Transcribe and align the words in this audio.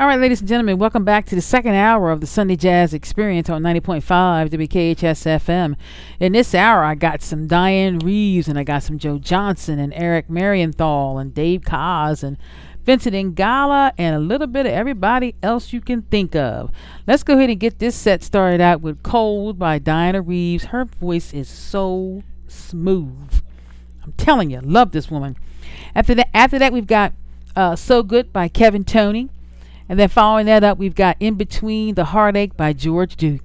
All 0.00 0.06
right, 0.06 0.20
ladies 0.20 0.38
and 0.38 0.48
gentlemen, 0.48 0.78
welcome 0.78 1.04
back 1.04 1.26
to 1.26 1.34
the 1.34 1.40
second 1.42 1.74
hour 1.74 2.12
of 2.12 2.20
the 2.20 2.26
Sunday 2.28 2.54
Jazz 2.54 2.94
Experience 2.94 3.50
on 3.50 3.64
90.5 3.64 4.48
WKHS 4.48 4.94
FM. 5.40 5.74
In 6.20 6.34
this 6.34 6.54
hour, 6.54 6.84
I 6.84 6.94
got 6.94 7.20
some 7.20 7.48
Dianne 7.48 8.04
Reeves 8.04 8.46
and 8.46 8.56
I 8.56 8.62
got 8.62 8.84
some 8.84 8.96
Joe 8.96 9.18
Johnson 9.18 9.80
and 9.80 9.92
Eric 9.92 10.28
Marienthal 10.28 11.20
and 11.20 11.34
Dave 11.34 11.62
Koz 11.62 12.22
and 12.22 12.36
Vincent 12.84 13.16
Ingala 13.16 13.90
and 13.98 14.14
a 14.14 14.20
little 14.20 14.46
bit 14.46 14.66
of 14.66 14.72
everybody 14.72 15.34
else 15.42 15.72
you 15.72 15.80
can 15.80 16.02
think 16.02 16.36
of. 16.36 16.70
Let's 17.08 17.24
go 17.24 17.34
ahead 17.34 17.50
and 17.50 17.58
get 17.58 17.80
this 17.80 17.96
set 17.96 18.22
started 18.22 18.60
out 18.60 18.80
with 18.80 19.02
Cold 19.02 19.58
by 19.58 19.80
Dianne 19.80 20.24
Reeves. 20.24 20.66
Her 20.66 20.84
voice 20.84 21.34
is 21.34 21.48
so 21.48 22.22
smooth. 22.46 23.42
I'm 24.04 24.12
telling 24.12 24.50
you, 24.50 24.60
love 24.60 24.92
this 24.92 25.10
woman. 25.10 25.36
After 25.92 26.14
that, 26.14 26.28
after 26.32 26.56
that, 26.60 26.72
we've 26.72 26.86
got 26.86 27.14
uh, 27.56 27.74
So 27.74 28.04
Good 28.04 28.32
by 28.32 28.46
Kevin 28.46 28.84
Toney. 28.84 29.30
And 29.88 29.98
then 29.98 30.08
following 30.08 30.46
that 30.46 30.64
up, 30.64 30.78
we've 30.78 30.94
got 30.94 31.16
In 31.18 31.34
Between 31.34 31.94
the 31.94 32.06
Heartache 32.06 32.56
by 32.56 32.72
George 32.72 33.16
Duke. 33.16 33.40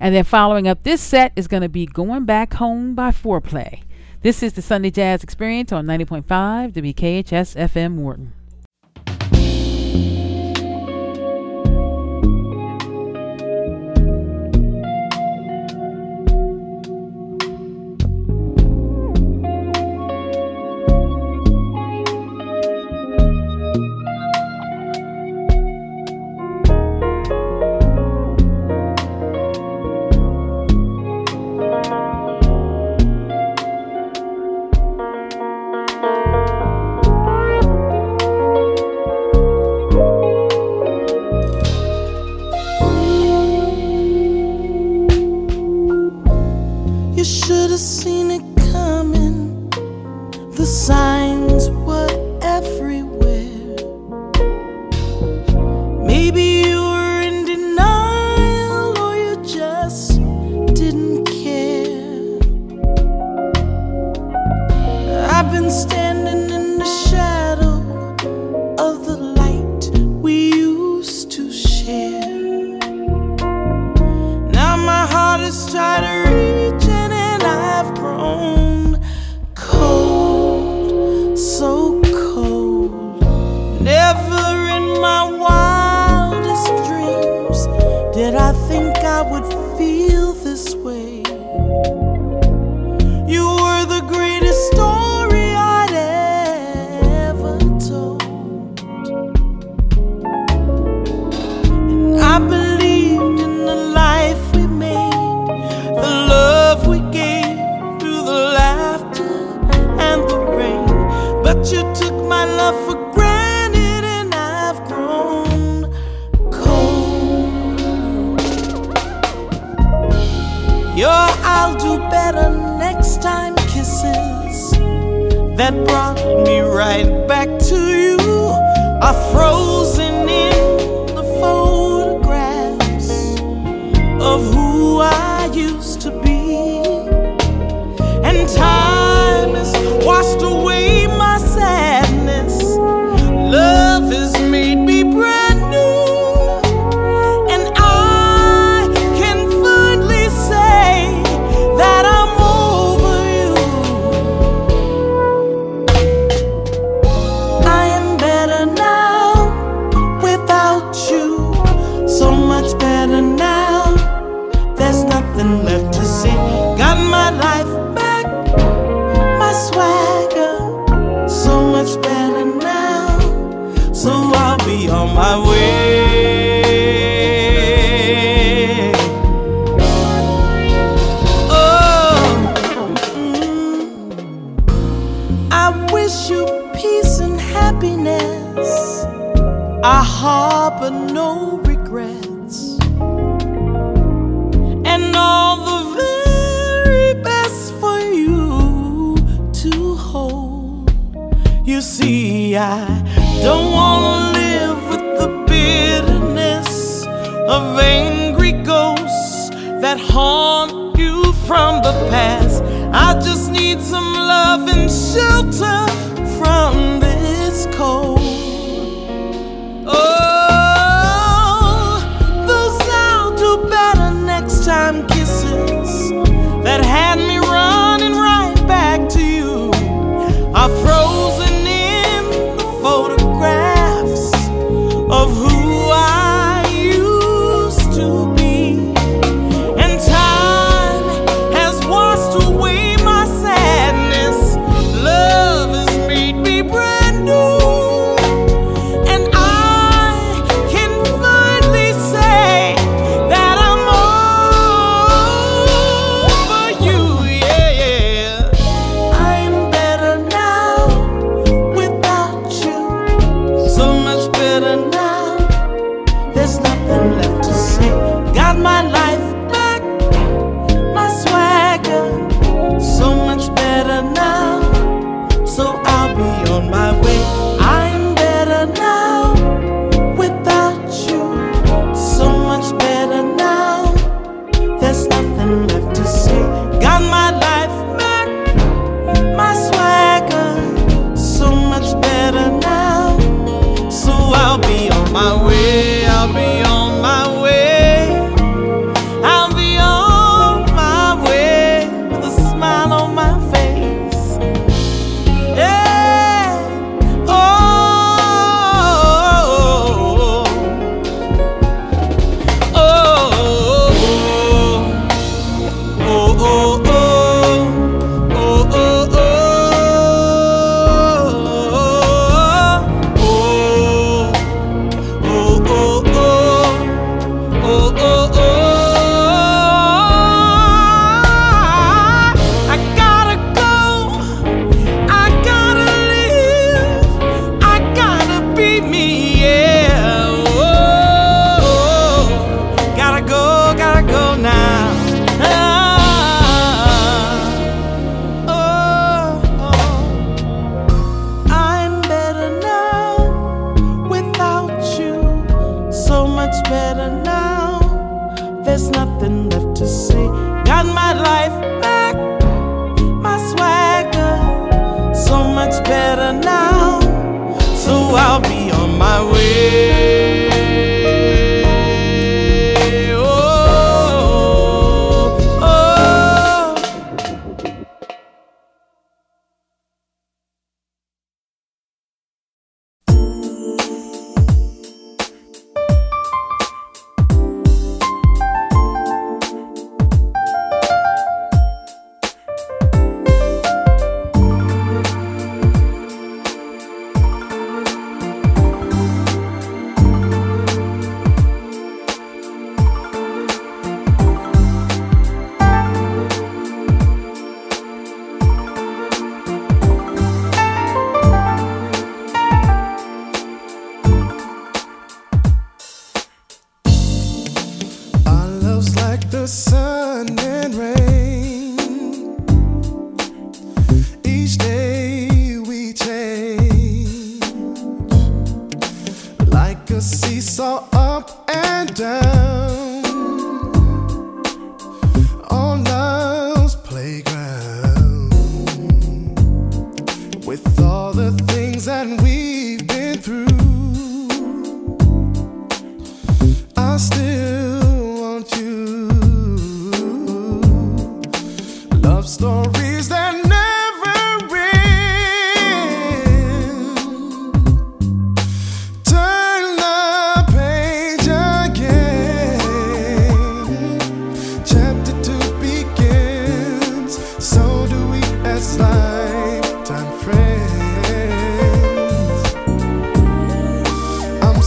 And 0.00 0.14
then 0.14 0.24
following 0.24 0.66
up 0.66 0.82
this 0.82 1.00
set 1.00 1.32
is 1.36 1.46
going 1.46 1.62
to 1.62 1.68
be 1.68 1.86
Going 1.86 2.24
Back 2.24 2.54
Home 2.54 2.94
by 2.94 3.10
Fourplay. 3.10 3.82
This 4.22 4.42
is 4.42 4.54
the 4.54 4.62
Sunday 4.62 4.90
Jazz 4.90 5.22
Experience 5.22 5.72
on 5.72 5.86
90.5 5.86 6.24
WKHS 6.72 7.56
FM 7.56 7.96
Worton. 7.96 8.32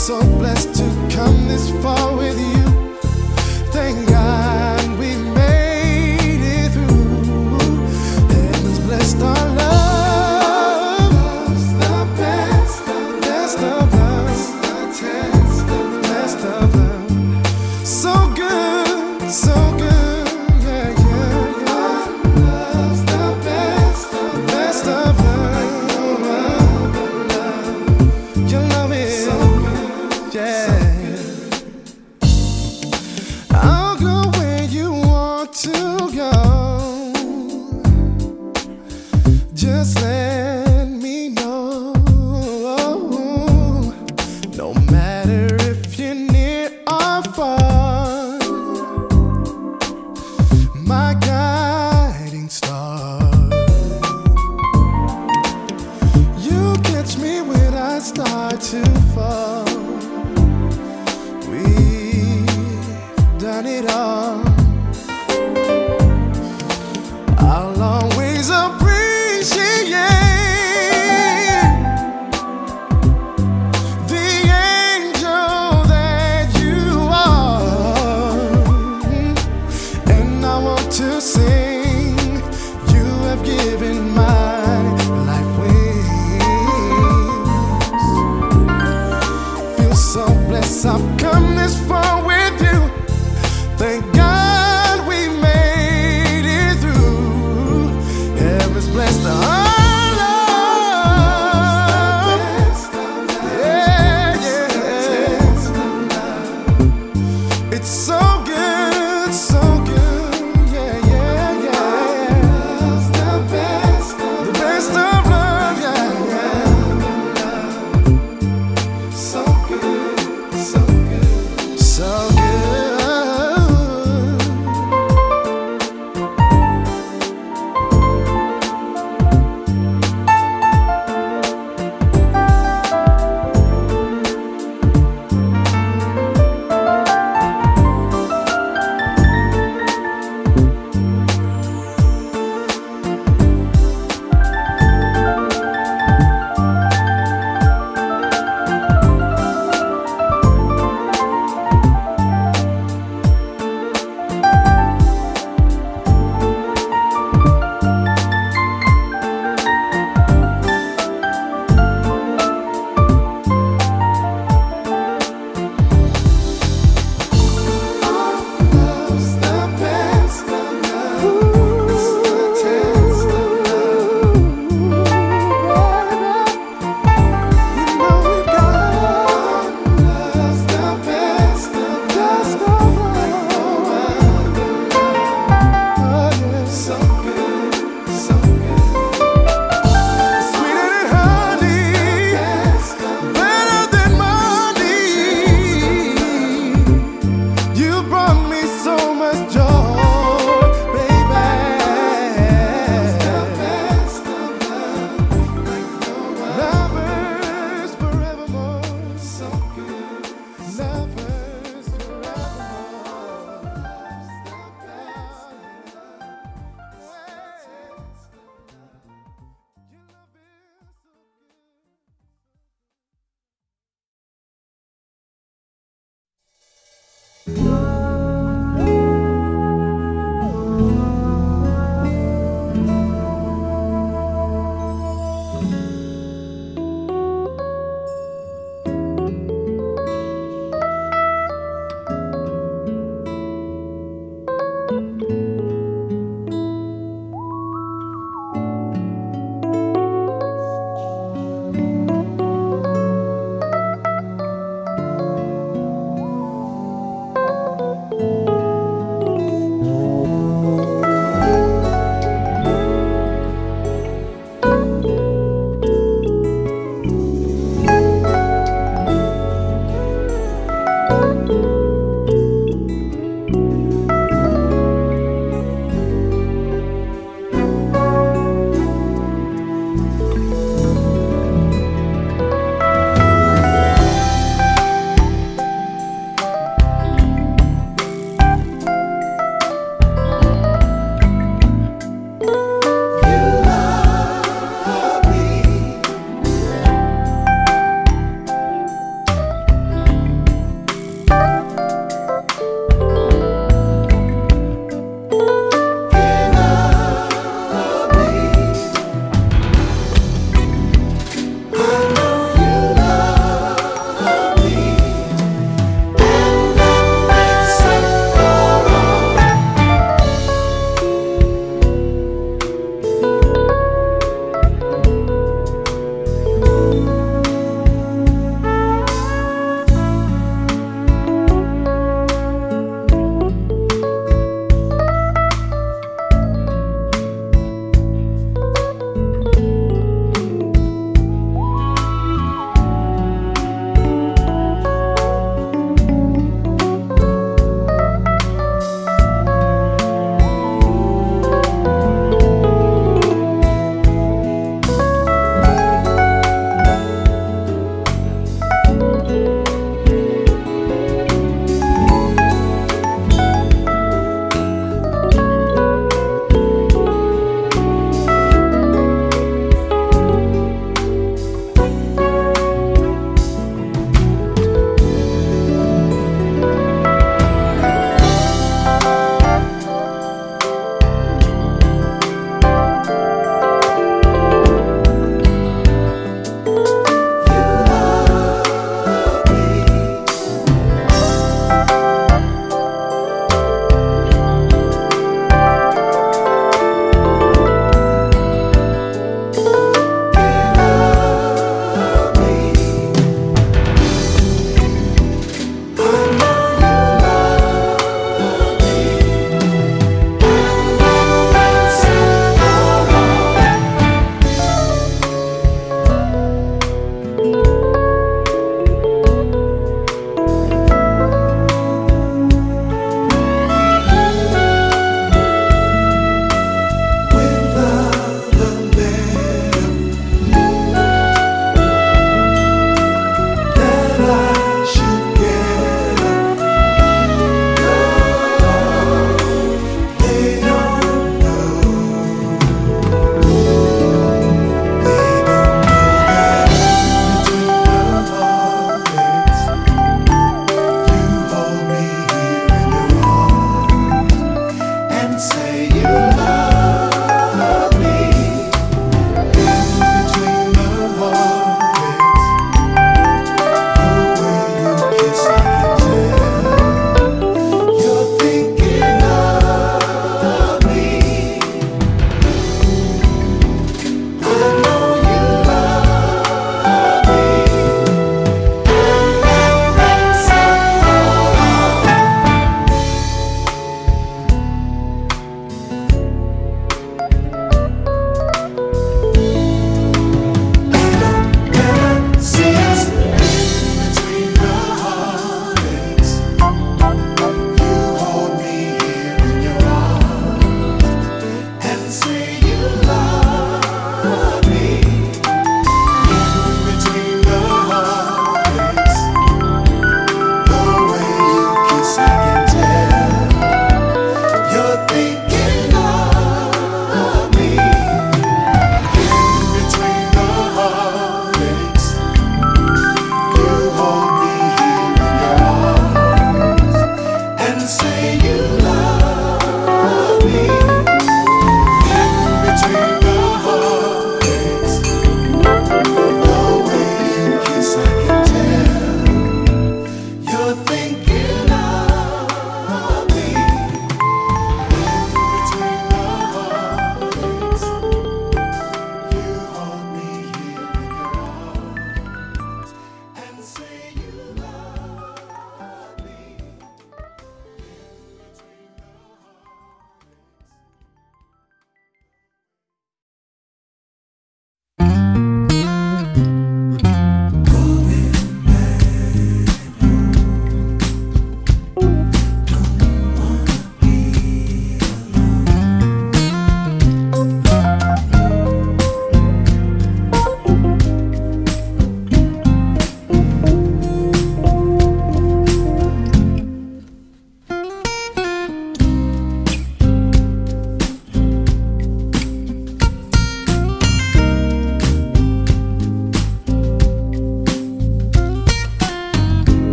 So 0.00 0.18
blessed 0.38 0.74
to 0.74 0.84
come 1.14 1.46
this 1.46 1.68
far 1.82 2.16
with 2.16 2.40
you. 2.40 2.59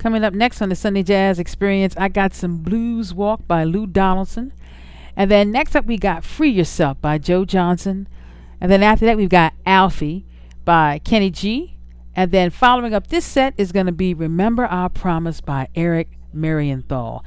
Coming 0.00 0.24
up 0.24 0.32
next 0.32 0.62
on 0.62 0.70
the 0.70 0.76
Sunday 0.76 1.02
Jazz 1.02 1.38
Experience, 1.38 1.94
I 1.98 2.08
got 2.08 2.32
some 2.32 2.62
Blues 2.62 3.12
Walk 3.12 3.46
by 3.46 3.64
Lou 3.64 3.86
Donaldson. 3.86 4.50
And 5.14 5.30
then 5.30 5.52
next 5.52 5.76
up, 5.76 5.84
we 5.84 5.98
got 5.98 6.24
Free 6.24 6.48
Yourself 6.48 6.98
by 7.02 7.18
Joe 7.18 7.44
Johnson. 7.44 8.08
And 8.62 8.72
then 8.72 8.82
after 8.82 9.04
that, 9.04 9.18
we've 9.18 9.28
got 9.28 9.52
Alfie 9.66 10.24
by 10.64 11.00
Kenny 11.04 11.28
G. 11.28 11.76
And 12.16 12.32
then 12.32 12.48
following 12.48 12.94
up 12.94 13.08
this 13.08 13.26
set 13.26 13.52
is 13.58 13.72
going 13.72 13.84
to 13.84 13.92
be 13.92 14.14
Remember 14.14 14.64
Our 14.64 14.88
Promise 14.88 15.42
by 15.42 15.68
Eric 15.74 16.08
Marienthal. 16.34 17.22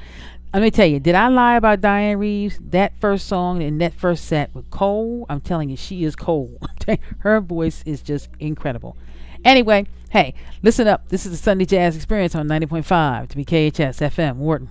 Let 0.51 0.63
me 0.63 0.71
tell 0.71 0.88
you, 0.88 0.99
did 0.99 1.13
I 1.13 1.27
lie 1.27 1.57
about 1.57 1.79
Dianne 1.79 2.17
Reeves? 2.17 2.57
That 2.59 2.99
first 2.99 3.27
song 3.27 3.62
in 3.62 3.77
that 3.77 3.93
first 3.93 4.25
set 4.25 4.49
with 4.55 4.71
Cole, 4.71 5.27
I'm 5.29 5.41
telling 5.41 5.69
you, 5.69 5.77
she 5.77 6.05
is 6.05 6.15
Cole. 6.15 6.59
Her 7.19 7.39
voice 7.39 7.83
is 7.86 8.01
just 8.01 8.29
incredible. 8.39 8.97
Anyway, 9.43 9.86
hey, 10.10 10.34
listen 10.62 10.88
up. 10.88 11.10
This 11.10 11.25
is 11.25 11.32
the 11.32 11.38
Sunday 11.38 11.65
Jazz 11.65 11.95
Experience 11.95 12.36
on 12.36 12.47
90.5 12.47 13.29
to 13.29 13.36
be 13.36 13.43
KHS 13.43 13.99
FM, 13.99 14.38
Worton. 14.38 14.69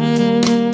Música 0.00 0.71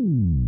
Ooh. 0.00 0.39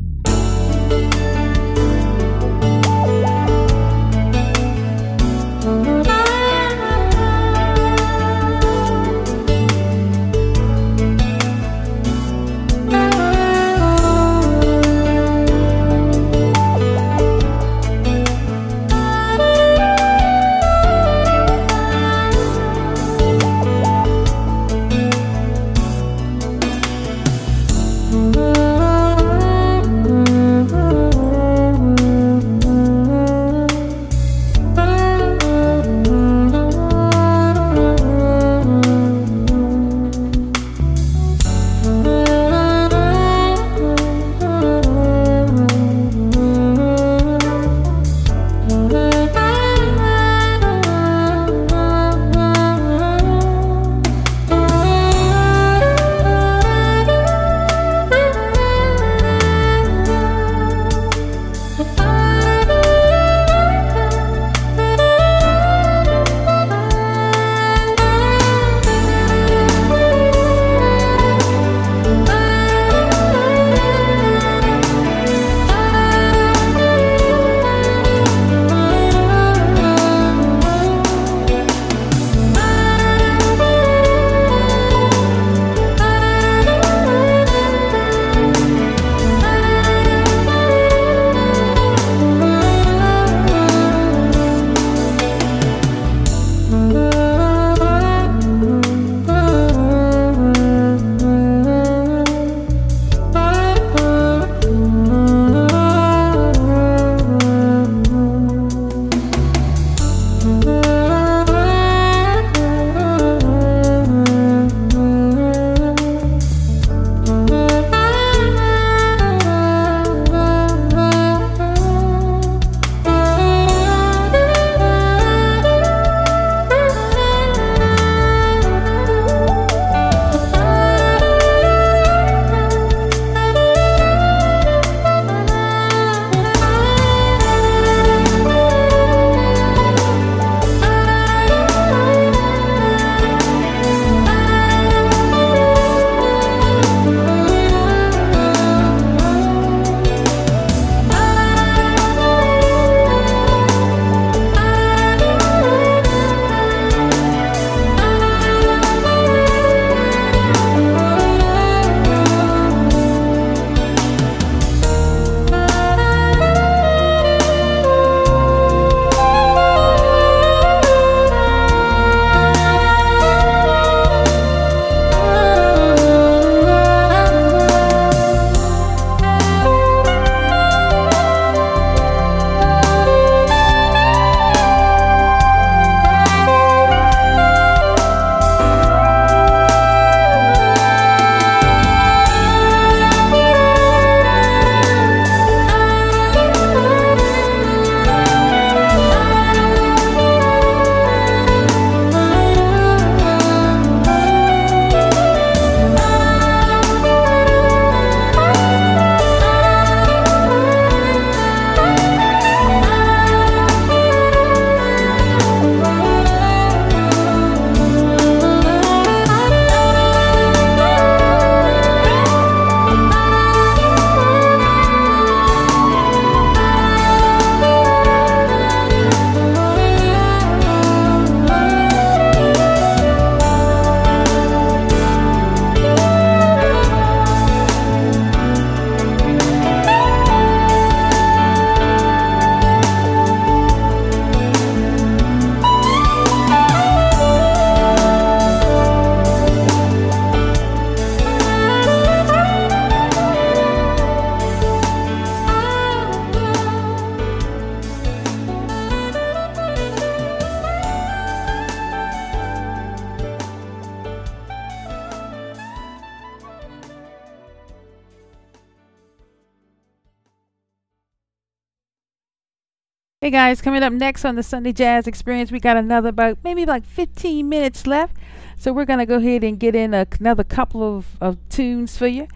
Hey 273.23 273.31
guys, 273.31 273.63
coming 273.63 273.85
up 273.85 273.93
next 273.93 274.25
on 274.25 274.35
the 274.35 274.43
Sunday 274.43 274.73
Jazz 274.73 275.07
Experience, 275.07 275.53
we 275.53 275.61
got 275.61 275.77
another 275.77 276.09
about 276.09 276.39
maybe 276.43 276.67
like 276.67 276.85
15 276.85 277.49
minutes 277.49 277.87
left. 277.87 278.17
So 278.57 278.73
we're 278.73 278.85
going 278.85 278.99
to 278.99 279.07
go 279.07 279.19
ahead 279.19 279.45
and 279.45 279.61
get 279.61 279.77
in 279.77 279.95
a, 279.95 280.09
another 280.19 280.43
couple 280.43 280.83
of, 280.83 281.07
of 281.21 281.39
tunes 281.49 281.97
for 281.97 282.09
you. 282.09 282.27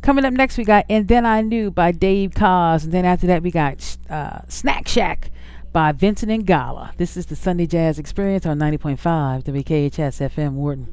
Coming 0.00 0.24
up 0.24 0.32
next, 0.32 0.58
we 0.58 0.64
got 0.64 0.84
And 0.88 1.06
Then 1.06 1.24
I 1.24 1.42
Knew 1.42 1.70
by 1.70 1.92
Dave 1.92 2.32
Koz. 2.32 2.82
And 2.82 2.92
then 2.92 3.04
after 3.04 3.28
that, 3.28 3.44
we 3.44 3.52
got 3.52 3.96
uh, 4.10 4.40
Snack 4.48 4.88
Shack 4.88 5.30
by 5.72 5.92
Vincent 5.92 6.32
Ingala. 6.32 6.96
This 6.96 7.16
is 7.16 7.26
the 7.26 7.36
Sunday 7.36 7.68
Jazz 7.68 8.00
Experience 8.00 8.44
on 8.44 8.58
90.5 8.58 9.44
WKHS 9.44 10.28
FM 10.28 10.54
Worton. 10.54 10.92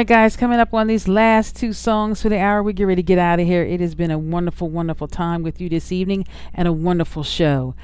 Right, 0.00 0.06
guys, 0.06 0.34
coming 0.34 0.58
up 0.58 0.72
on 0.72 0.86
these 0.86 1.06
last 1.08 1.54
two 1.54 1.74
songs 1.74 2.22
for 2.22 2.30
the 2.30 2.38
hour, 2.38 2.62
we 2.62 2.72
get 2.72 2.84
ready 2.84 3.02
to 3.02 3.06
get 3.06 3.18
out 3.18 3.38
of 3.38 3.46
here. 3.46 3.62
It 3.62 3.80
has 3.80 3.94
been 3.94 4.10
a 4.10 4.18
wonderful, 4.18 4.70
wonderful 4.70 5.06
time 5.06 5.42
with 5.42 5.60
you 5.60 5.68
this 5.68 5.92
evening 5.92 6.26
and 6.54 6.66
a 6.66 6.72
wonderful 6.72 7.22
show. 7.22 7.74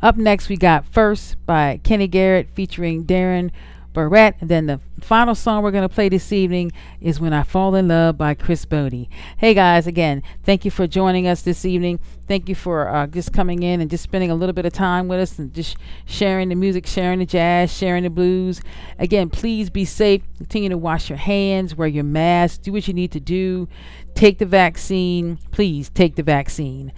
Up 0.00 0.16
next, 0.16 0.48
we 0.48 0.56
got 0.56 0.86
First 0.86 1.36
by 1.44 1.78
Kenny 1.84 2.08
Garrett 2.08 2.48
featuring 2.54 3.04
Darren 3.04 3.50
Barrett. 3.96 4.36
Then 4.42 4.66
the 4.66 4.78
final 5.00 5.34
song 5.34 5.62
we're 5.62 5.70
going 5.70 5.88
to 5.88 5.92
play 5.92 6.10
this 6.10 6.30
evening 6.30 6.70
is 7.00 7.18
When 7.18 7.32
I 7.32 7.42
Fall 7.42 7.74
in 7.74 7.88
Love 7.88 8.18
by 8.18 8.34
Chris 8.34 8.66
Botti. 8.66 9.08
Hey 9.38 9.54
guys, 9.54 9.86
again, 9.86 10.22
thank 10.44 10.66
you 10.66 10.70
for 10.70 10.86
joining 10.86 11.26
us 11.26 11.40
this 11.40 11.64
evening. 11.64 11.98
Thank 12.28 12.50
you 12.50 12.54
for 12.54 12.88
uh, 12.88 13.06
just 13.06 13.32
coming 13.32 13.62
in 13.62 13.80
and 13.80 13.90
just 13.90 14.04
spending 14.04 14.30
a 14.30 14.34
little 14.34 14.52
bit 14.52 14.66
of 14.66 14.74
time 14.74 15.08
with 15.08 15.20
us 15.20 15.38
and 15.38 15.50
just 15.54 15.78
sharing 16.04 16.50
the 16.50 16.56
music, 16.56 16.86
sharing 16.86 17.20
the 17.20 17.24
jazz, 17.26 17.74
sharing 17.74 18.02
the 18.02 18.10
blues. 18.10 18.60
Again, 18.98 19.30
please 19.30 19.70
be 19.70 19.86
safe. 19.86 20.20
Continue 20.36 20.68
to 20.68 20.76
wash 20.76 21.08
your 21.08 21.18
hands, 21.18 21.74
wear 21.74 21.88
your 21.88 22.04
mask, 22.04 22.62
do 22.62 22.72
what 22.72 22.86
you 22.86 22.92
need 22.92 23.12
to 23.12 23.20
do. 23.20 23.66
Take 24.14 24.38
the 24.38 24.46
vaccine. 24.46 25.38
Please 25.52 25.88
take 25.88 26.16
the 26.16 26.22
vaccine. 26.22 26.92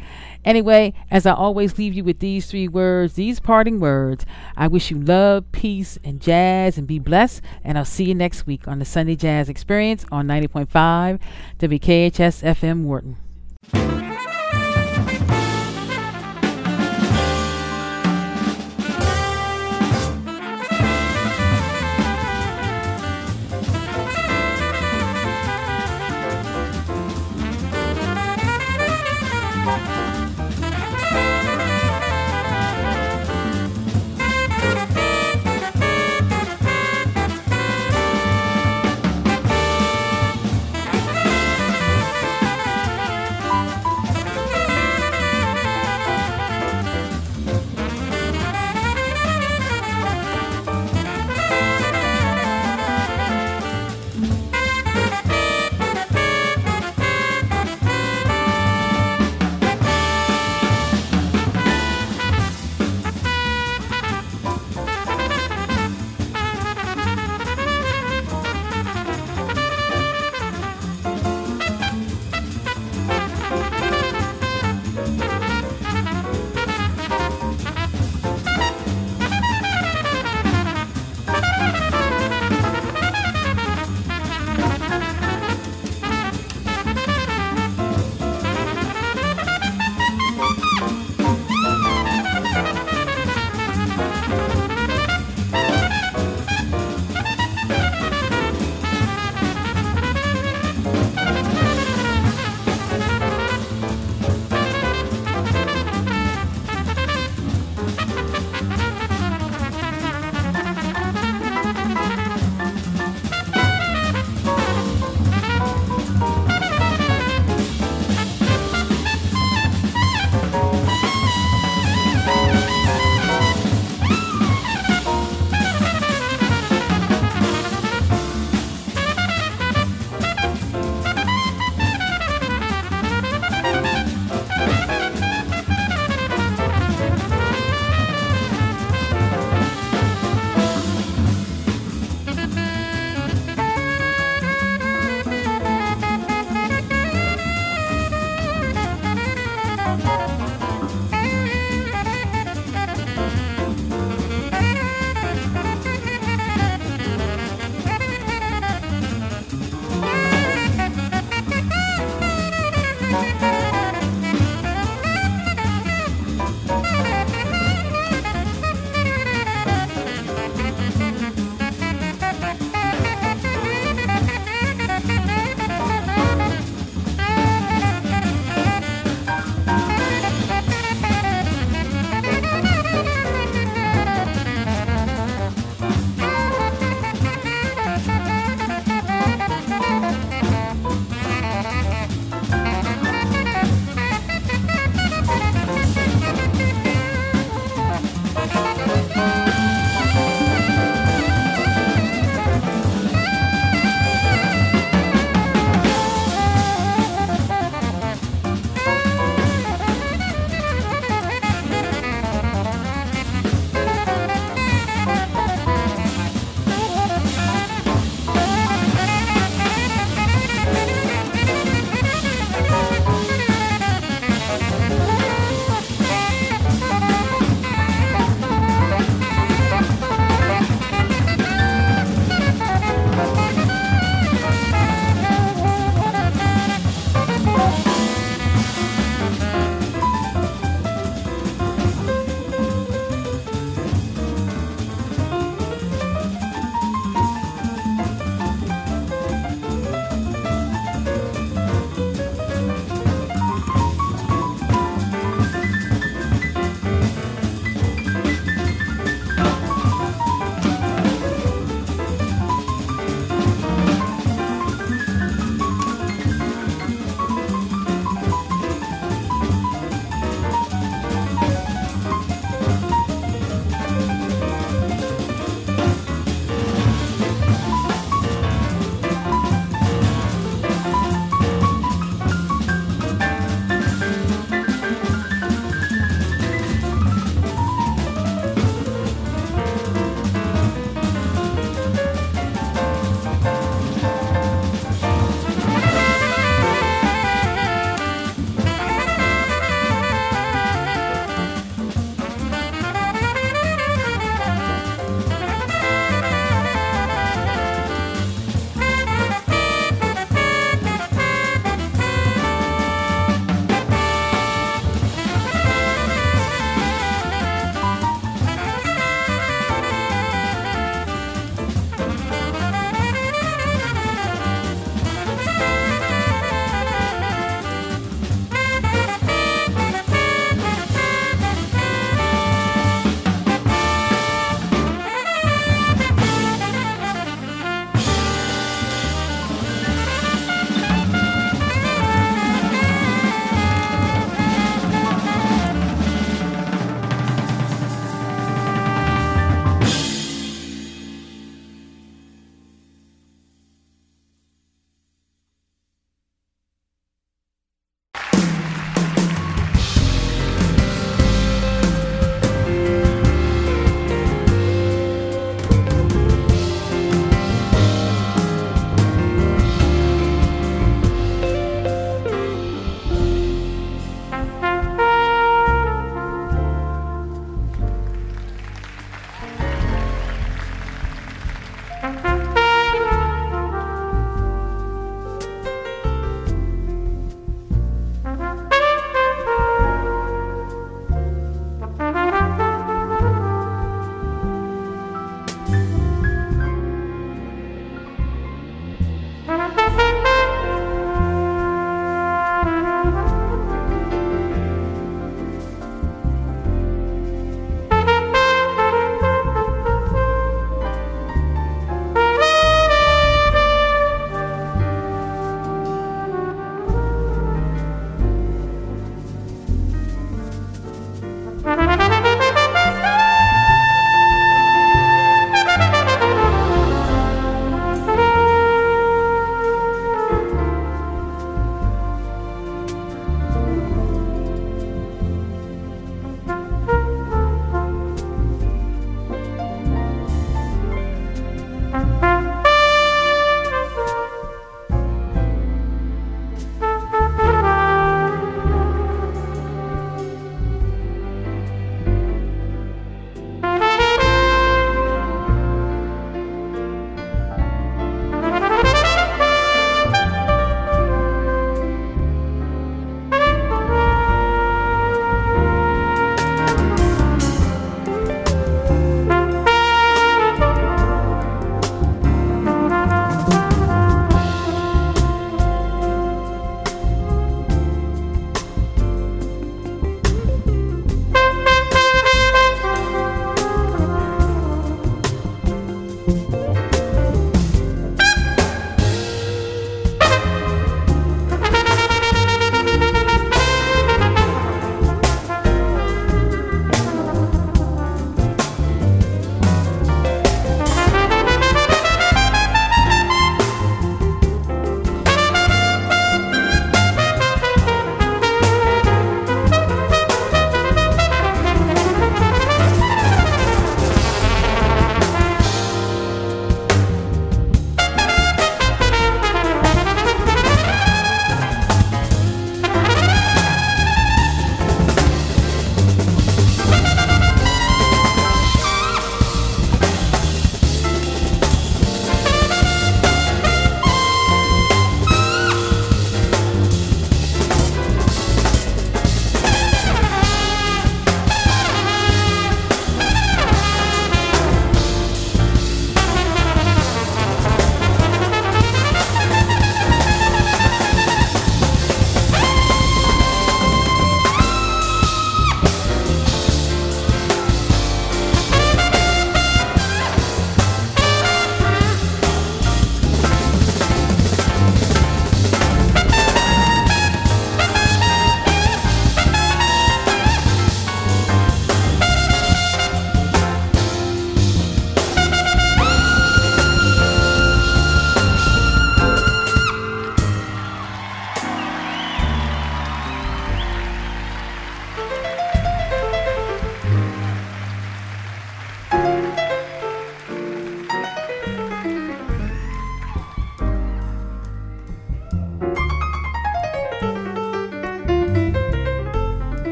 Anyway, 0.49 0.94
as 1.11 1.26
I 1.26 1.34
always 1.34 1.76
leave 1.76 1.92
you 1.92 2.03
with 2.03 2.20
these 2.20 2.46
three 2.46 2.68
words, 2.68 3.12
these 3.16 3.38
parting 3.38 3.80
words, 3.80 4.24
I 4.57 4.66
wish 4.66 4.90
you 4.90 4.99
love, 4.99 5.53
peace, 5.53 5.99
and 6.03 6.22
jazz, 6.22 6.78
and 6.78 6.86
be 6.86 6.99
blessed. 6.99 7.42
And 7.62 7.76
I'll 7.76 7.84
see 7.84 8.05
you 8.05 8.14
next 8.14 8.46
week 8.46 8.66
on 8.66 8.78
the 8.78 8.86
Sunday 8.86 9.14
Jazz 9.14 9.51
Experience 9.51 10.07
on 10.11 10.26
90.5 10.26 11.20
WKHS 11.59 12.42
FM 12.42 12.84
Worton. 12.84 14.07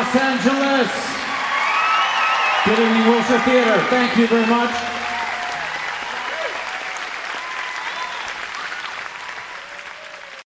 Los 0.00 0.16
Angeles. 0.16 0.90
Good 2.64 2.78
evening, 2.78 3.06
Wilshire 3.06 3.38
Theater. 3.40 3.76
Thank 3.90 4.16
you 4.16 4.26
very 4.28 4.46
much. 4.46 4.79